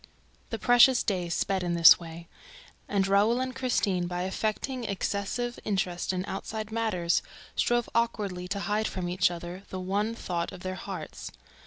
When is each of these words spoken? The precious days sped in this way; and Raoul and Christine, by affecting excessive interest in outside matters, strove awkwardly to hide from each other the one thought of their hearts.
The 0.49 0.57
precious 0.57 1.03
days 1.03 1.35
sped 1.35 1.61
in 1.61 1.75
this 1.75 1.99
way; 1.99 2.27
and 2.89 3.07
Raoul 3.07 3.39
and 3.39 3.55
Christine, 3.55 4.07
by 4.07 4.23
affecting 4.23 4.83
excessive 4.83 5.59
interest 5.63 6.11
in 6.11 6.25
outside 6.25 6.71
matters, 6.71 7.21
strove 7.55 7.87
awkwardly 7.93 8.47
to 8.47 8.61
hide 8.61 8.87
from 8.87 9.07
each 9.07 9.29
other 9.29 9.61
the 9.69 9.79
one 9.79 10.15
thought 10.15 10.51
of 10.51 10.61
their 10.61 10.73
hearts. 10.73 11.31